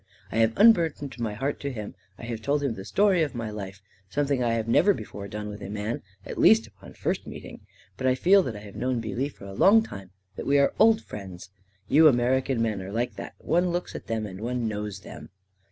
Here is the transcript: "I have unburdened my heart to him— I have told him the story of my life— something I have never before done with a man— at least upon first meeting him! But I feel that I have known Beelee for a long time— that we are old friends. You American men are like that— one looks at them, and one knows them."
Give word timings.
"I 0.31 0.37
have 0.37 0.53
unburdened 0.57 1.19
my 1.19 1.35
heart 1.35 1.59
to 1.59 1.71
him— 1.71 1.93
I 2.17 2.23
have 2.25 2.41
told 2.41 2.63
him 2.63 2.73
the 2.73 2.85
story 2.85 3.21
of 3.21 3.35
my 3.35 3.51
life— 3.51 3.83
something 4.09 4.43
I 4.43 4.53
have 4.53 4.67
never 4.67 4.95
before 4.95 5.27
done 5.27 5.47
with 5.47 5.61
a 5.61 5.69
man— 5.69 6.01
at 6.25 6.39
least 6.39 6.65
upon 6.65 6.93
first 6.95 7.27
meeting 7.27 7.57
him! 7.57 7.61
But 7.97 8.07
I 8.07 8.15
feel 8.15 8.41
that 8.41 8.55
I 8.55 8.61
have 8.61 8.75
known 8.75 8.99
Beelee 8.99 9.29
for 9.29 9.45
a 9.45 9.53
long 9.53 9.83
time— 9.83 10.09
that 10.37 10.47
we 10.47 10.57
are 10.57 10.73
old 10.79 11.03
friends. 11.03 11.51
You 11.87 12.07
American 12.07 12.63
men 12.63 12.81
are 12.81 12.91
like 12.91 13.15
that— 13.17 13.35
one 13.55 13.69
looks 13.69 13.93
at 13.93 14.07
them, 14.07 14.25
and 14.25 14.41
one 14.41 14.67
knows 14.67 15.01
them." 15.01 15.29